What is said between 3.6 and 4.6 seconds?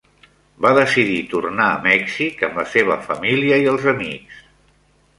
i els amics.